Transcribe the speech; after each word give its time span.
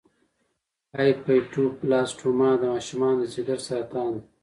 د 0.93 0.93
هیپاټوبلاسټوما 1.07 2.49
د 2.57 2.63
ماشومانو 2.73 3.17
د 3.21 3.31
ځګر 3.35 3.57
سرطان 3.67 4.09
دی. 4.15 4.21